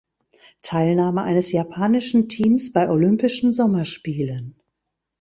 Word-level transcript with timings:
Teilnahme 0.63 1.21
eines 1.21 1.51
japanischen 1.51 2.27
Teams 2.27 2.73
bei 2.73 2.89
Olympischen 2.89 3.53
Sommerspielen. 3.53 4.55